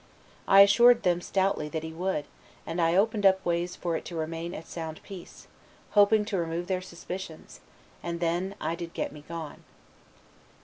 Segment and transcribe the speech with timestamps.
[0.47, 2.25] I assured them stoutly that he would,
[2.65, 5.45] and I opened up ways for to remain at sound peace,
[5.91, 7.59] hoping to remove their suspicions,
[8.01, 9.63] and then I did get me gone."